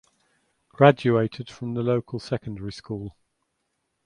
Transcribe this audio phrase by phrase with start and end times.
[0.69, 3.15] Graduated from the local secondary school.